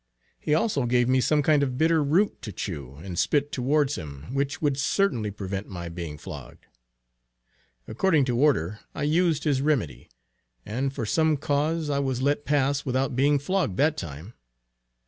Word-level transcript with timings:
He 0.39 0.55
also 0.55 0.87
gave 0.87 1.07
me 1.07 1.21
some 1.21 1.43
kind 1.43 1.61
of 1.61 1.77
bitter 1.77 2.03
root 2.03 2.41
to 2.41 2.51
chew, 2.51 2.95
and 3.03 3.19
spit 3.19 3.51
towards 3.51 3.99
him, 3.99 4.33
which 4.33 4.59
would 4.59 4.75
certainly 4.79 5.29
prevent 5.29 5.67
my 5.69 5.89
being 5.89 6.17
flogged. 6.17 6.65
According 7.87 8.25
to 8.25 8.39
order 8.39 8.79
I 8.95 9.03
used 9.03 9.43
his 9.43 9.61
remedy, 9.61 10.09
and 10.65 10.91
for 10.91 11.05
some 11.05 11.37
cause 11.37 11.87
I 11.91 11.99
was 11.99 12.19
let 12.19 12.45
pass 12.45 12.83
without 12.83 13.15
being 13.15 13.37
flogged 13.37 13.77
that 13.77 13.95
time. 13.95 14.33